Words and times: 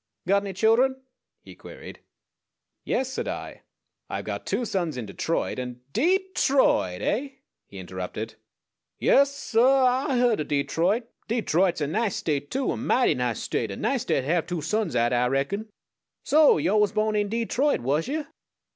"Got 0.27 0.41
any 0.41 0.53
children?" 0.53 0.99
he 1.43 1.53
queried. 1.53 1.99
"Yes," 2.83 3.07
said 3.13 3.27
I, 3.27 3.61
"I've 4.09 4.25
got 4.25 4.47
two 4.47 4.65
sons 4.65 4.97
in 4.97 5.05
Detroit, 5.05 5.59
and" 5.59 5.79
"Dee 5.93 6.31
troit, 6.35 7.01
eh?" 7.03 7.29
he 7.67 7.77
interrupted. 7.77 8.33
"Yaas, 8.97 9.29
suh, 9.31 9.61
Ah've 10.07 10.17
heerd 10.17 10.41
o' 10.41 10.43
Dee 10.43 10.63
troit. 10.63 11.03
Dee 11.27 11.43
troit's 11.43 11.81
a 11.81 11.85
nice 11.85 12.15
State 12.15 12.49
too 12.49 12.71
a 12.71 12.77
mighty 12.77 13.13
nice 13.13 13.41
State 13.41 13.69
a 13.69 13.75
nice 13.77 14.01
State 14.01 14.21
to 14.21 14.25
have 14.27 14.47
two 14.47 14.59
sons 14.63 14.95
at, 14.95 15.13
Ah 15.13 15.27
reckon. 15.27 15.69
So 16.23 16.57
yo' 16.57 16.77
was 16.77 16.93
born 16.93 17.15
in 17.15 17.29
Dee 17.29 17.45
troit, 17.45 17.81
was 17.81 18.07
yuh?" 18.07 18.25